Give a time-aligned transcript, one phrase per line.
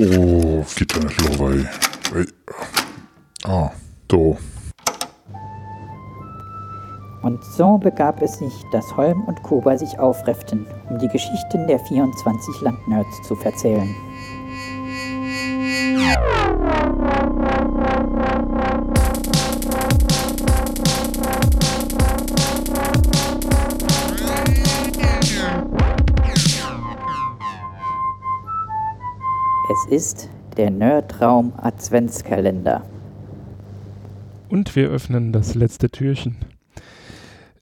[0.00, 1.66] Oh, nicht los,
[2.14, 2.24] ey.
[3.44, 3.70] Ah,
[4.06, 4.38] do.
[7.22, 11.80] Und so begab es sich, dass Holm und Kuba sich aufrefften, um die Geschichten der
[11.80, 13.92] 24 Landnerds zu verzählen.
[29.70, 32.86] Es ist der Nerdraum Adventskalender.
[34.48, 36.36] Und wir öffnen das letzte Türchen.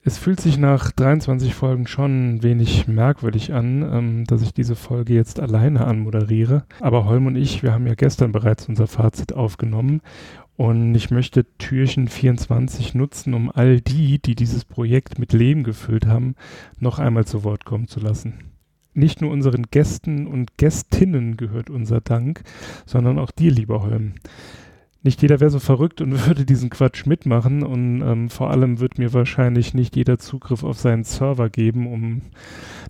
[0.05, 4.77] Es fühlt sich nach 23 Folgen schon ein wenig merkwürdig an, ähm, dass ich diese
[4.77, 6.63] Folge jetzt alleine anmoderiere.
[6.81, 10.01] Aber Holm und ich, wir haben ja gestern bereits unser Fazit aufgenommen.
[10.57, 16.07] Und ich möchte Türchen 24 nutzen, um all die, die dieses Projekt mit Leben gefüllt
[16.07, 16.37] haben,
[16.79, 18.56] noch einmal zu Wort kommen zu lassen.
[18.97, 22.41] Nicht nur unseren Gästen und Gästinnen gehört unser Dank,
[22.87, 24.15] sondern auch dir, lieber Holm
[25.07, 28.99] nicht jeder wäre so verrückt und würde diesen Quatsch mitmachen und ähm, vor allem wird
[28.99, 32.21] mir wahrscheinlich nicht jeder Zugriff auf seinen Server geben, um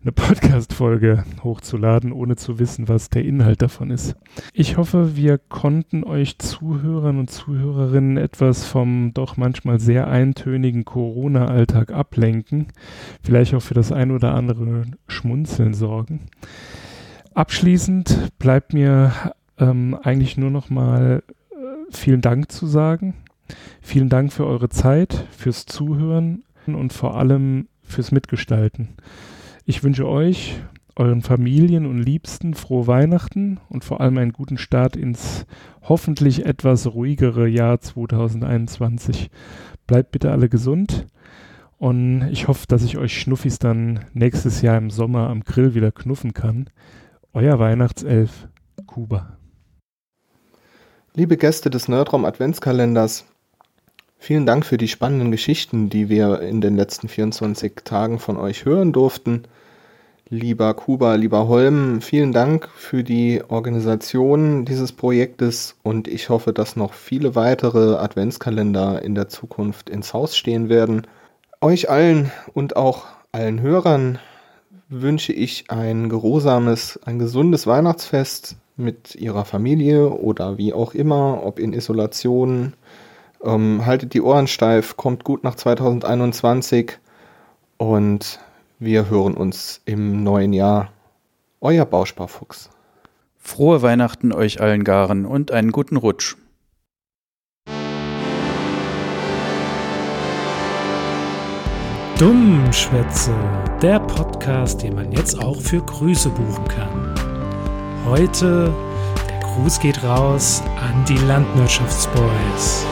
[0.02, 4.16] eine Podcast-Folge hochzuladen, ohne zu wissen, was der Inhalt davon ist.
[4.52, 11.92] Ich hoffe, wir konnten euch Zuhörern und Zuhörerinnen etwas vom doch manchmal sehr eintönigen Corona-Alltag
[11.92, 12.68] ablenken,
[13.22, 16.26] vielleicht auch für das ein oder andere Schmunzeln sorgen.
[17.34, 19.12] Abschließend bleibt mir
[19.58, 21.22] ähm, eigentlich nur noch mal
[21.90, 23.14] vielen Dank zu sagen.
[23.80, 28.96] Vielen Dank für eure Zeit, fürs Zuhören und vor allem fürs Mitgestalten.
[29.64, 30.60] Ich wünsche euch,
[30.96, 35.46] euren Familien und Liebsten frohe Weihnachten und vor allem einen guten Start ins
[35.82, 39.30] hoffentlich etwas ruhigere Jahr 2021.
[39.86, 41.06] Bleibt bitte alle gesund
[41.78, 45.92] und ich hoffe, dass ich euch Schnuffis dann nächstes Jahr im Sommer am Grill wieder
[45.92, 46.70] knuffen kann.
[47.34, 48.48] Euer Weihnachtself,
[48.86, 49.36] Kuba.
[51.18, 53.24] Liebe Gäste des Nerdraum Adventskalenders,
[54.18, 58.66] vielen Dank für die spannenden Geschichten, die wir in den letzten 24 Tagen von euch
[58.66, 59.44] hören durften.
[60.28, 66.76] Lieber Kuba, lieber Holm, vielen Dank für die Organisation dieses Projektes und ich hoffe, dass
[66.76, 71.06] noch viele weitere Adventskalender in der Zukunft ins Haus stehen werden.
[71.62, 74.18] Euch allen und auch allen Hörern
[74.90, 81.58] wünsche ich ein geruhsames, ein gesundes Weihnachtsfest, mit ihrer Familie oder wie auch immer, ob
[81.58, 82.74] in Isolation.
[83.42, 86.98] Ähm, haltet die Ohren steif, kommt gut nach 2021
[87.78, 88.40] und
[88.78, 90.90] wir hören uns im neuen Jahr.
[91.60, 92.70] Euer Bausparfuchs.
[93.38, 96.36] Frohe Weihnachten euch allen Garen und einen guten Rutsch.
[102.18, 103.34] Dummschwätze,
[103.82, 107.05] der Podcast, den man jetzt auch für Grüße buchen kann.
[108.06, 108.72] Heute,
[109.28, 112.86] der Gruß geht raus an die Landwirtschaftsboys.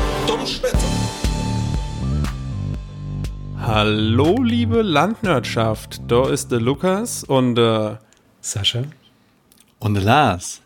[3.60, 6.00] Hallo, liebe Landwirtschaft.
[6.08, 8.00] Da ist der Lukas und der
[8.40, 8.82] Sascha
[9.78, 10.62] und der Lars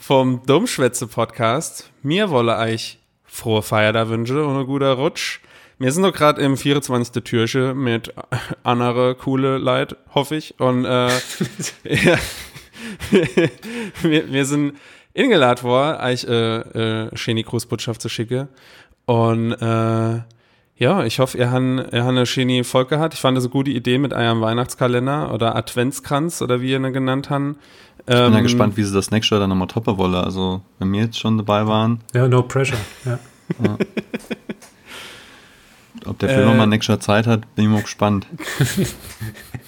[0.00, 1.92] vom Dummschwätze-Podcast.
[2.02, 5.38] Mir wolle euch frohe Feier da wünsche und ein guter Rutsch.
[5.78, 7.22] Wir sind doch gerade im 24.
[7.22, 8.12] Türche mit
[8.64, 10.58] andere coole Leid, hoffe ich.
[10.58, 11.08] Und äh,
[11.84, 12.18] ja,
[14.02, 14.74] wir, wir, sind
[15.16, 18.48] eingeladen worden, euch äh, äh, schöne Grußbotschaft zu schicken.
[19.06, 20.20] Und äh,
[20.76, 23.14] ja, ich hoffe, ihr habt, ihr habt eine schöne Folge gehabt.
[23.14, 26.92] Ich fand das eine gute Idee mit eurem Weihnachtskalender oder Adventskranz oder wie ihr ihn
[26.92, 27.56] genannt habt.
[27.98, 30.14] Ich bin ähm, ja gespannt, wie sie das nächste Jahr dann nochmal toppen wollen.
[30.14, 32.00] Also, wenn wir jetzt schon dabei waren.
[32.14, 32.78] Ja, no pressure.
[33.04, 33.18] Ja.
[33.62, 33.76] ja.
[36.06, 38.26] Ob der Film äh, nochmal nächstes Jahr Zeit hat, bin ich mal gespannt.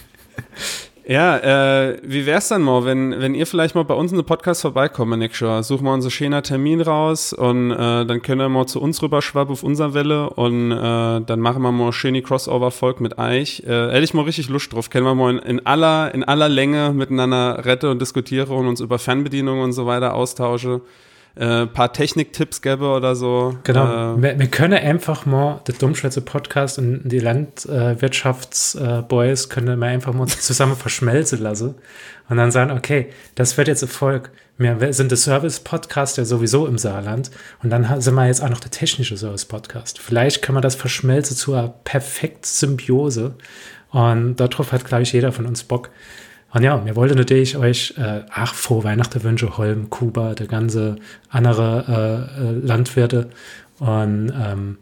[1.06, 4.24] Ja, äh, wie wär's dann mal, wenn, wenn ihr vielleicht mal bei uns in den
[4.24, 5.62] Podcast vorbeikommt nächstes Jahr?
[5.62, 9.02] Suchen wir uns einen schönen Termin raus und äh, dann können wir mal zu uns
[9.02, 13.62] rüberschwappen auf unserer Welle und äh, dann machen wir mal schöne Crossover-Folge mit euch.
[13.66, 14.88] Äh, hätte ich mal richtig Lust drauf.
[14.88, 18.80] Können wir mal in, in, aller, in aller Länge miteinander rette und diskutiere und uns
[18.80, 20.80] über Fernbedienungen und so weiter austauschen
[21.36, 23.58] äh, paar Techniktipps gäbe oder so.
[23.64, 24.14] Genau.
[24.14, 30.12] Äh, wir, wir, können einfach mal der Dummschwätze Podcast und die Landwirtschaftsboys können wir einfach
[30.12, 31.74] mal zusammen verschmelzen lassen
[32.28, 34.30] und dann sagen, okay, das wird jetzt Erfolg.
[34.56, 37.32] Wir sind der Service-Podcast ja sowieso im Saarland
[37.64, 39.98] und dann sind wir jetzt auch noch der technische Service-Podcast.
[39.98, 43.34] Vielleicht kann man das verschmelzen zu einer perfekten Symbiose
[43.90, 45.90] und darauf hat, glaube ich, jeder von uns Bock.
[46.54, 50.96] Und ja, wir wollten natürlich euch, äh, ach, frohe Weihnachten wünsche, Holm, Kuba, der ganze
[51.28, 53.28] andere äh, äh, Landwirte.
[53.80, 54.78] Und ähm,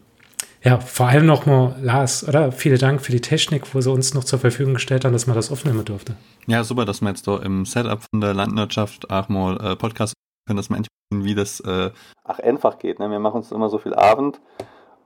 [0.63, 2.51] ja, vor allem nochmal Lars, oder?
[2.51, 5.35] Vielen Dank für die Technik, wo sie uns noch zur Verfügung gestellt haben, dass man
[5.35, 6.15] das aufnehmen durfte.
[6.45, 10.13] Ja, super, dass wir jetzt da im Setup von der Landwirtschaft auch mal äh, Podcast
[10.47, 11.91] können das manchmal wie das äh,
[12.23, 12.99] ach einfach geht.
[12.99, 13.09] Ne?
[13.09, 14.39] Wir machen uns immer so viel Abend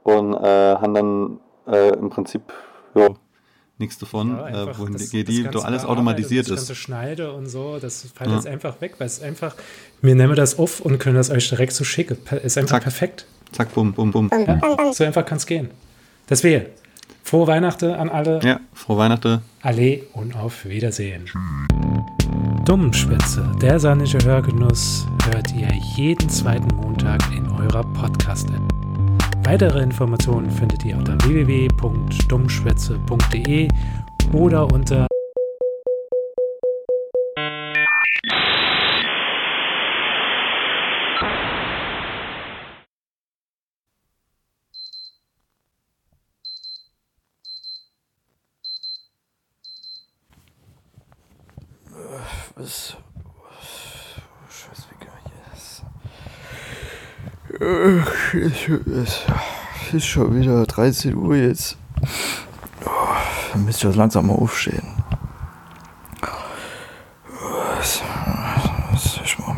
[0.03, 2.41] und äh, haben dann äh, im Prinzip
[2.95, 3.09] ja,
[3.79, 6.67] nichts davon, Ja, äh, wohin das- geht das die, ganze do alles automatisiert Das ist.
[6.67, 8.35] ganze Schneide und so, das fällt Ja.
[8.35, 9.55] jetzt einfach weg, weil es einfach,
[10.01, 12.17] wir nehmen das auf und können das euch direkt so schicken.
[12.43, 12.83] Ist einfach Zack.
[12.83, 13.25] perfekt.
[13.51, 14.29] Zack, bum, bum, bum.
[14.31, 14.59] Ja,
[14.93, 15.69] so einfach kann es gehen.
[16.27, 16.65] Das wäre.
[17.23, 18.39] Frohe Weihnachten an alle.
[18.43, 19.41] Ja, frohe Weihnachten.
[19.61, 21.25] Alle und auf Wiedersehen.
[22.65, 28.76] Dummschwätze, der sandige Hörgenuss, hört ihr jeden zweiten Montag in eurer Podcast-App.
[29.49, 33.69] Weitere Informationen findet ihr unter www.dummschwätze.de
[34.33, 35.07] oder unter
[52.55, 52.97] Was?
[54.49, 55.13] Scheiße, wie geil
[55.53, 55.83] jetzt.
[57.49, 58.69] Äh, ich- Es
[59.89, 61.77] es ist schon wieder 13 Uhr jetzt.
[62.85, 62.89] Oh,
[63.51, 64.87] Dann müsste ich langsam mal aufstehen.
[67.77, 68.01] Was,
[68.91, 69.57] was soll ich mal?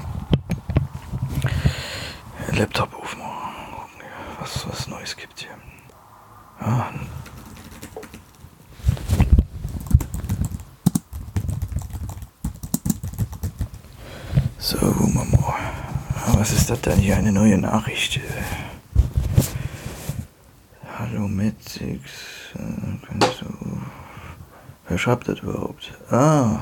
[2.48, 3.54] Den Laptop aufmachen.
[3.76, 4.08] Gucken,
[4.40, 5.50] Was was Neues gibt hier.
[6.62, 6.90] Ja,
[14.58, 15.56] So, gucken wir mal.
[16.50, 17.16] Was ist das denn hier?
[17.16, 18.20] Eine neue Nachricht.
[20.98, 22.10] Hallo Metzix.
[22.56, 23.82] Äh, kannst du-
[24.88, 25.94] Wer schreibt das überhaupt?
[26.10, 26.62] Ah.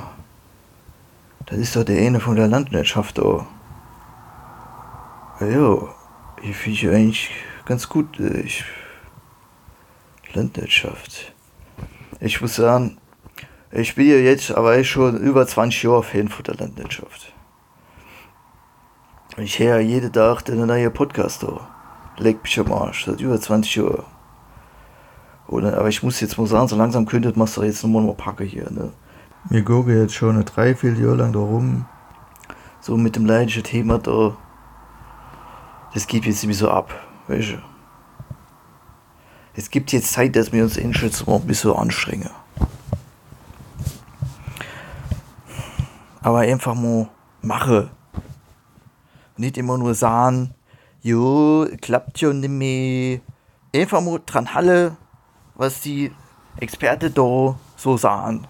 [1.45, 3.47] Das ist doch der eine von der Landwirtschaft da.
[5.39, 5.77] Ja, ja.
[6.43, 7.29] Ich finde ich eigentlich
[7.63, 8.19] ganz gut.
[8.19, 8.65] äh, Ich
[10.33, 11.31] Landwirtschaft.
[12.19, 12.97] Ich muss sagen,
[13.71, 17.31] ich bin ja jetzt aber schon über 20 Jahre Fan von der Landwirtschaft.
[19.39, 21.59] Ich höre jeden Tag den neuen Podcast da.
[22.17, 24.03] Leck mich am Arsch, seit über 20 Jahren.
[25.47, 28.15] Oder, aber ich muss jetzt mal sagen, so langsam könnte man doch jetzt nochmal mal
[28.15, 28.67] packen hier.
[28.71, 28.91] Ne?
[29.47, 31.85] Wir gucken jetzt schon eine Dreivierteljahr lang da rum.
[32.81, 34.35] So mit dem leidlichen Thema da.
[35.93, 36.95] Das geht jetzt irgendwie so ab,
[37.27, 37.57] weißt du.
[39.53, 42.31] Es gibt jetzt Zeit, dass wir uns endlich mal ein bisschen anstrengen.
[46.23, 47.07] Aber einfach mal
[47.43, 47.91] mache.
[49.37, 50.53] Nicht immer nur sagen,
[51.01, 53.19] jo, klappt schon nicht mehr.
[53.73, 54.97] Einfach mal dran halle,
[55.55, 56.11] was die
[56.59, 58.47] Experte da so sagen.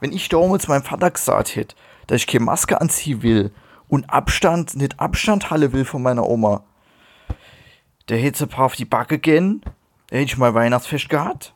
[0.00, 1.74] Wenn ich damals meinem Vater gesagt hätte,
[2.06, 3.52] dass ich keine Maske anziehen will
[3.88, 6.62] und Abstand, nicht Abstand halle will von meiner Oma,
[8.08, 9.62] der hätte ein paar auf die Backe gehen,
[10.08, 11.52] da hätte ich mal Weihnachtsfest gehabt.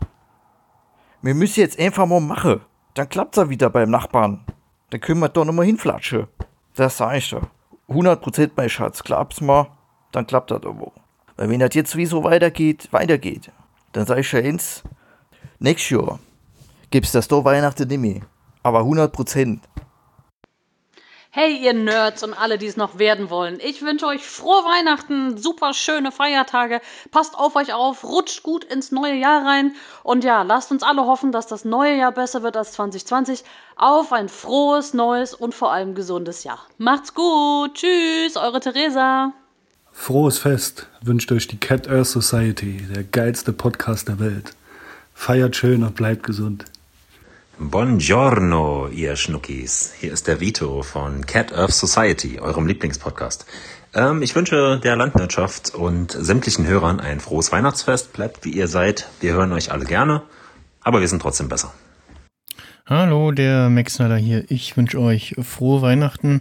[1.22, 2.62] Wir müssen jetzt einfach mal machen.
[2.94, 4.44] Dann klappt's ja wieder beim Nachbarn.
[4.90, 6.26] Dann können wir doch noch mal hinflatschen.
[6.74, 7.46] Das sag ich doch.
[7.90, 9.02] 100% mein Schatz.
[9.02, 9.66] Klappt's mal,
[10.12, 10.92] dann klappt das aber.
[11.36, 13.50] Weil wenn das jetzt sowieso weitergeht, weitergeht,
[13.92, 14.82] dann sag ich ja eins,
[15.58, 16.18] nächstes Jahr
[16.90, 18.20] gibt's das doch Weihnachten nicht mehr.
[18.62, 19.58] Aber 100%.
[21.32, 23.60] Hey, ihr Nerds und alle, die es noch werden wollen.
[23.62, 26.80] Ich wünsche euch frohe Weihnachten, super schöne Feiertage.
[27.12, 29.76] Passt auf euch auf, rutscht gut ins neue Jahr rein.
[30.02, 33.44] Und ja, lasst uns alle hoffen, dass das neue Jahr besser wird als 2020.
[33.76, 36.66] Auf ein frohes, neues und vor allem gesundes Jahr.
[36.78, 37.74] Macht's gut.
[37.74, 39.32] Tschüss, eure Theresa.
[39.92, 44.56] Frohes Fest wünscht euch die Cat Earth Society, der geilste Podcast der Welt.
[45.14, 46.64] Feiert schön und bleibt gesund.
[47.62, 49.92] Buongiorno, ihr Schnuckis.
[50.00, 53.44] Hier ist der Vito von Cat Earth Society, eurem Lieblingspodcast.
[53.92, 58.14] Ähm, ich wünsche der Landwirtschaft und sämtlichen Hörern ein frohes Weihnachtsfest.
[58.14, 59.10] Bleibt wie ihr seid.
[59.20, 60.22] Wir hören euch alle gerne,
[60.80, 61.74] aber wir sind trotzdem besser.
[62.86, 64.50] Hallo, der Max hier.
[64.50, 66.40] Ich wünsche euch frohe Weihnachten.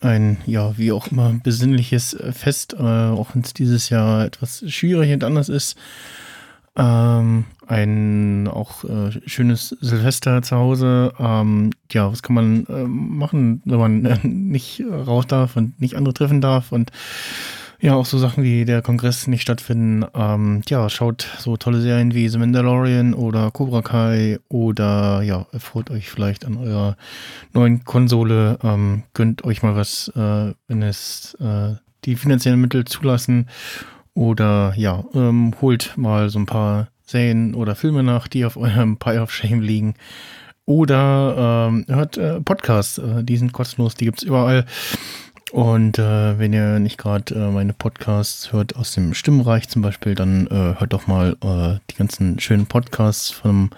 [0.00, 5.12] Ein, ja, wie auch immer, besinnliches Fest, äh, auch wenn es dieses Jahr etwas schwierig
[5.12, 5.76] und anders ist.
[6.76, 11.12] Ähm, ein auch äh, schönes Silvester zu Hause.
[11.18, 15.96] Ähm, ja, was kann man äh, machen, wenn man äh, nicht raus darf und nicht
[15.96, 16.92] andere treffen darf und
[17.78, 20.06] ja, auch so Sachen wie der Kongress nicht stattfinden.
[20.14, 25.90] Ähm, ja, schaut so tolle Serien wie The Mandalorian oder Cobra Kai oder ja, erfreut
[25.90, 26.96] euch vielleicht an eurer
[27.52, 28.58] neuen Konsole.
[28.62, 33.48] Ähm, gönnt euch mal was, äh, wenn es äh, die finanziellen Mittel zulassen.
[34.16, 38.96] Oder ja, ähm, holt mal so ein paar Serien oder Filme nach, die auf eurem
[38.96, 39.94] Pile of Shame liegen.
[40.64, 44.64] Oder ähm, hört äh, Podcasts, äh, die sind kostenlos, die gibt's überall.
[45.52, 50.14] Und äh, wenn ihr nicht gerade äh, meine Podcasts hört aus dem Stimmreich zum Beispiel,
[50.14, 53.70] dann äh, hört doch mal äh, die ganzen schönen Podcasts vom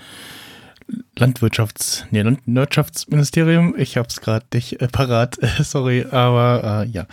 [1.16, 3.74] Landwirtschafts-, nee, Landwirtschaftsministerium.
[3.76, 7.06] Ich habe es gerade nicht äh, parat, sorry, aber äh, ja,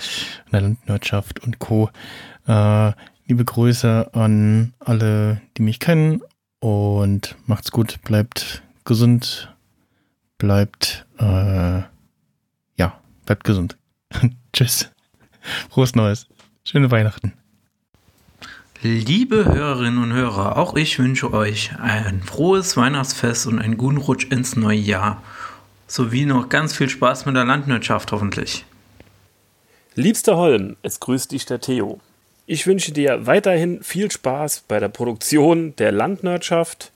[0.51, 1.89] Landwirtschaft und Co.
[2.47, 2.91] Äh,
[3.27, 6.21] liebe Grüße an alle, die mich kennen
[6.59, 9.53] und macht's gut, bleibt gesund,
[10.37, 11.81] bleibt, äh,
[12.77, 13.77] ja, bleibt gesund.
[14.53, 14.91] Tschüss.
[15.69, 16.27] Frohes Neues.
[16.63, 17.33] Schöne Weihnachten.
[18.81, 24.25] Liebe Hörerinnen und Hörer, auch ich wünsche euch ein frohes Weihnachtsfest und einen guten Rutsch
[24.29, 25.23] ins neue Jahr.
[25.87, 28.65] Sowie noch ganz viel Spaß mit der Landwirtschaft hoffentlich.
[29.95, 31.99] Liebster Holm, es grüßt dich der Theo.
[32.47, 36.91] Ich wünsche dir weiterhin viel Spaß bei der Produktion der Landwirtschaft.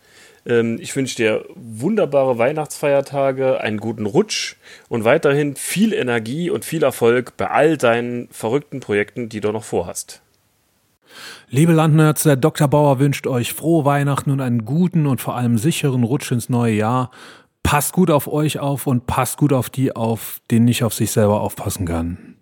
[0.46, 4.56] Ähm, ich wünsche dir wunderbare Weihnachtsfeiertage, einen guten Rutsch
[4.90, 9.64] und weiterhin viel Energie und viel Erfolg bei all deinen verrückten Projekten, die du noch
[9.64, 10.22] vorhast.
[11.50, 12.68] Liebe Landnerds, der Dr.
[12.68, 16.76] Bauer wünscht euch frohe Weihnachten und einen guten und vor allem sicheren Rutsch ins neue
[16.76, 17.10] Jahr.
[17.64, 21.10] Passt gut auf euch auf und passt gut auf die auf, denen nicht auf sich
[21.10, 22.36] selber aufpassen kann.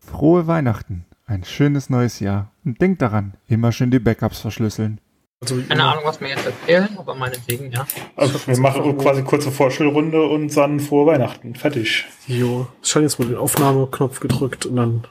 [0.00, 5.00] Frohe Weihnachten, ein schönes neues Jahr und denkt daran, immer schön die Backups verschlüsseln.
[5.40, 7.86] Also, Keine Ahnung, was wir jetzt erzählen, aber meinetwegen, ja.
[8.16, 11.54] Also wir machen quasi kurze Vorstellrunde und dann frohe Weihnachten.
[11.54, 12.04] Fertig.
[12.26, 15.06] Jo, ich habe jetzt mal den Aufnahmeknopf gedrückt und dann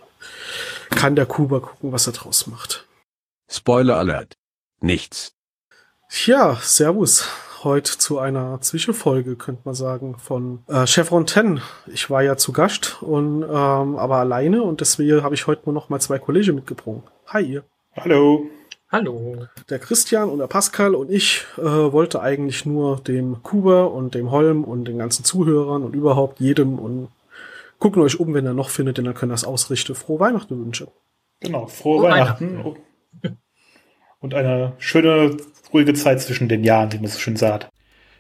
[0.91, 2.88] kann der Kuba gucken, was er draus macht.
[3.49, 4.38] Spoiler Alert.
[4.81, 5.33] Nichts.
[6.25, 7.27] Ja, Servus.
[7.63, 11.59] Heute zu einer Zwischenfolge, könnte man sagen, von äh, Chevron 10.
[11.87, 15.73] Ich war ja zu Gast und ähm, aber alleine und deswegen habe ich heute nur
[15.73, 17.03] noch mal zwei Kollegen mitgebracht.
[17.27, 17.63] Hi ihr.
[17.97, 18.45] Hallo.
[18.89, 19.45] Hallo.
[19.69, 24.31] Der Christian und der Pascal und ich äh, wollte eigentlich nur dem Kuba und dem
[24.31, 27.09] Holm und den ganzen Zuhörern und überhaupt jedem und
[27.77, 29.95] gucken euch um, wenn ihr noch findet, denn dann könnt ihr das ausrichten.
[29.95, 30.87] Frohe Weihnachten wünschen.
[31.41, 32.63] Genau, frohe, frohe Weihnachten.
[32.63, 32.83] Weihnachten.
[34.19, 35.38] Und eine schöne,
[35.73, 37.69] ruhige Zeit zwischen den Jahren, wie man so schön sagt.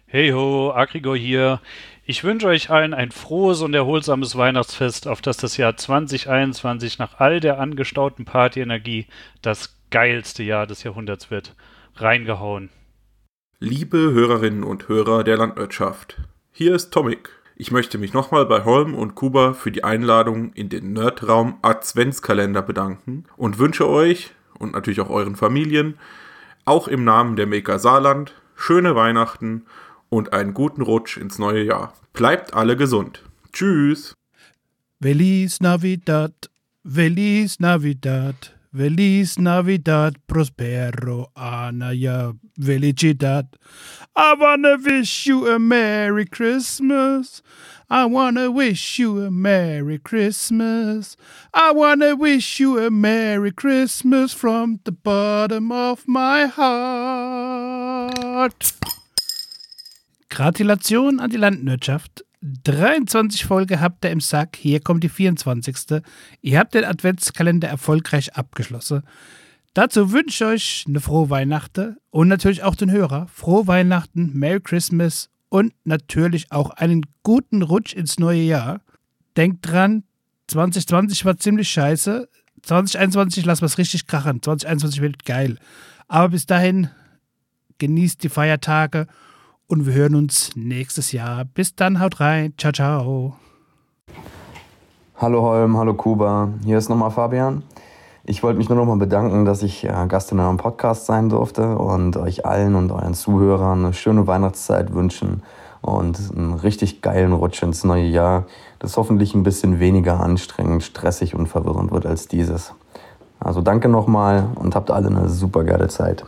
[0.07, 1.61] Hey ho, Agrigor hier.
[2.05, 7.19] Ich wünsche euch allen ein frohes und erholsames Weihnachtsfest, auf das das Jahr 2021 nach
[7.19, 9.05] all der angestauten Partyenergie
[9.41, 11.55] das geilste Jahr des Jahrhunderts wird.
[11.95, 12.69] Reingehauen.
[13.59, 16.17] Liebe Hörerinnen und Hörer der Landwirtschaft,
[16.51, 17.29] hier ist Tomik.
[17.55, 22.61] Ich möchte mich nochmal bei Holm und Kuba für die Einladung in den Nerdraum Adventskalender
[22.61, 25.97] bedanken und wünsche euch und natürlich auch euren Familien,
[26.65, 29.65] auch im Namen der Maker Saarland, schöne Weihnachten
[30.09, 31.93] und einen guten Rutsch ins neue Jahr.
[32.13, 33.23] Bleibt alle gesund.
[33.51, 34.13] Tschüss.
[35.01, 36.33] Feliz Navidad,
[36.85, 43.47] Feliz Navidad, Feliz Navidad, Prospero, Anaya, Felicidad.
[44.15, 47.41] I wanna wish you a Merry Christmas.
[47.91, 51.17] I wanna wish you a Merry Christmas.
[51.51, 57.55] I wanna wish you a Merry Christmas from the bottom of my heart.
[60.29, 62.23] Gratulation an die Landwirtschaft.
[62.43, 64.55] 23 Folge habt ihr im Sack.
[64.57, 66.03] Hier kommt die 24.
[66.41, 69.01] Ihr habt den Adventskalender erfolgreich abgeschlossen.
[69.73, 73.25] Dazu wünsche ich euch eine frohe Weihnachten und natürlich auch den Hörer.
[73.33, 78.81] Frohe Weihnachten, Merry Christmas und natürlich auch einen guten Rutsch ins neue Jahr.
[79.35, 80.03] Denkt dran,
[80.47, 82.29] 2020 war ziemlich scheiße.
[82.63, 84.41] 2021 lassen wir es richtig krachen.
[84.41, 85.57] 2021 wird geil.
[86.07, 86.89] Aber bis dahin
[87.77, 89.07] genießt die Feiertage
[89.67, 91.45] und wir hören uns nächstes Jahr.
[91.45, 92.53] Bis dann, haut rein.
[92.57, 93.35] Ciao, ciao.
[95.15, 96.53] Hallo Holm, hallo Kuba.
[96.63, 97.63] Hier ist nochmal Fabian.
[98.29, 101.29] Ich wollte mich nur noch mal bedanken, dass ich äh, Gast in eurem Podcast sein
[101.29, 105.41] durfte und euch allen und euren Zuhörern eine schöne Weihnachtszeit wünschen
[105.81, 108.45] und einen richtig geilen Rutsch ins neue Jahr,
[108.77, 112.75] das hoffentlich ein bisschen weniger anstrengend, stressig und verwirrend wird als dieses.
[113.39, 116.23] Also danke nochmal und habt alle eine super geile Zeit.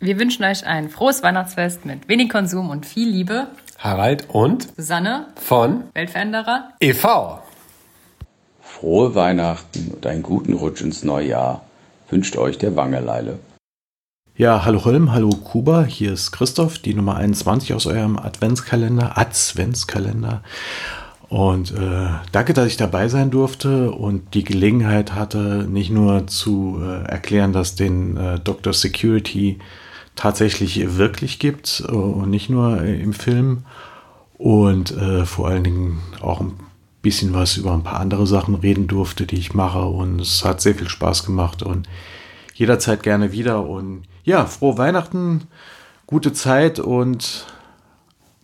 [0.00, 3.46] Wir wünschen euch ein frohes Weihnachtsfest mit wenig Konsum und viel Liebe.
[3.78, 7.38] Harald und Susanne von Weltveränderer e.V.
[8.82, 11.62] Frohe Weihnachten und einen guten Rutsch ins neue Jahr
[12.10, 13.38] wünscht euch der Wangeleile.
[14.34, 20.42] Ja, hallo Holm, hallo Kuba, hier ist Christoph, die Nummer 21 aus eurem Adventskalender, Adventskalender.
[21.28, 26.80] Und äh, danke, dass ich dabei sein durfte und die Gelegenheit hatte, nicht nur zu
[26.82, 28.72] äh, erklären, dass den äh, Dr.
[28.72, 29.60] Security
[30.16, 33.62] tatsächlich wirklich gibt äh, und nicht nur äh, im Film.
[34.38, 36.54] Und äh, vor allen Dingen auch ein
[37.02, 39.84] bisschen was über ein paar andere Sachen reden durfte, die ich mache.
[39.84, 41.88] Und es hat sehr viel Spaß gemacht und
[42.54, 43.66] jederzeit gerne wieder.
[43.66, 45.42] Und ja, frohe Weihnachten,
[46.06, 47.46] gute Zeit und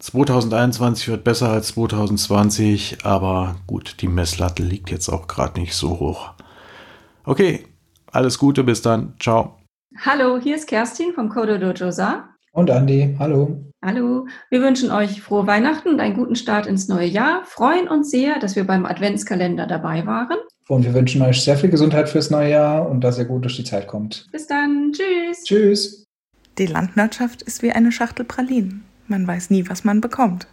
[0.00, 5.98] 2021 wird besser als 2020, aber gut, die Messlatte liegt jetzt auch gerade nicht so
[5.98, 6.30] hoch.
[7.24, 7.66] Okay,
[8.12, 9.14] alles Gute, bis dann.
[9.18, 9.58] Ciao.
[10.04, 12.28] Hallo, hier ist Kerstin vom Kodo Dojo Sa.
[12.52, 13.67] Und Andi, hallo.
[13.80, 17.44] Hallo, wir wünschen euch frohe Weihnachten und einen guten Start ins neue Jahr.
[17.44, 20.36] Freuen uns sehr, dass wir beim Adventskalender dabei waren.
[20.66, 23.54] Und wir wünschen euch sehr viel Gesundheit fürs neue Jahr und dass ihr gut durch
[23.54, 24.26] die Zeit kommt.
[24.32, 25.44] Bis dann, tschüss.
[25.44, 26.06] Tschüss.
[26.58, 28.82] Die Landwirtschaft ist wie eine Schachtel Pralinen.
[29.06, 30.48] Man weiß nie, was man bekommt.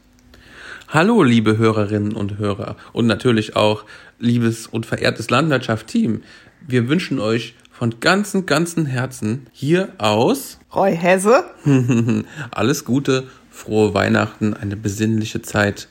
[0.89, 3.86] Hallo, liebe Hörerinnen und Hörer und natürlich auch
[4.20, 6.22] liebes und verehrtes Landwirtschaft-Team.
[6.67, 11.44] Wir wünschen euch von ganzem, ganzem Herzen hier aus Roy Hesse.
[12.51, 15.89] alles Gute, frohe Weihnachten, eine besinnliche Zeit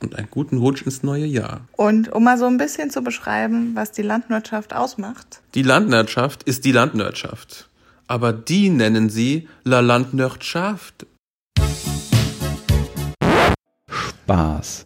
[0.00, 1.62] und einen guten Rutsch ins neue Jahr.
[1.72, 5.40] Und um mal so ein bisschen zu beschreiben, was die Landwirtschaft ausmacht.
[5.54, 7.70] Die Landwirtschaft ist die Landwirtschaft.
[8.06, 11.06] Aber die nennen sie La Landwirtschaft.
[13.88, 14.82] Spaß.